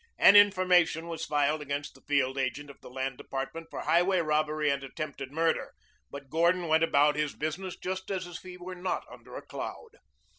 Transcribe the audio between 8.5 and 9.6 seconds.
were not under a